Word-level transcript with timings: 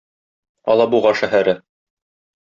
Алабуга 0.73 1.11
шәһәре. 1.19 1.53